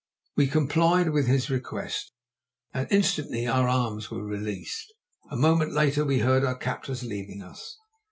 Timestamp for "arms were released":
3.67-4.91